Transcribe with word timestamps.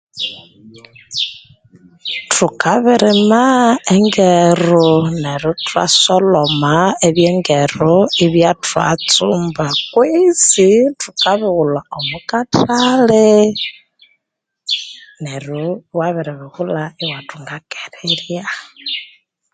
Thukabirima 2.33 3.43
engeru 3.93 4.87
neryu 5.21 5.51
ithwasoloma 5.55 6.73
ebyengeru 7.07 7.95
ibya 8.25 8.51
thwatsumba 8.65 9.65
kwesi 9.93 10.69
thukabighula 11.01 11.79
omokathale, 11.97 13.25
neryo 15.23 15.63
iwabiribighula 15.91 16.83
iwathunga 17.03 17.51
akerirya 17.59 18.43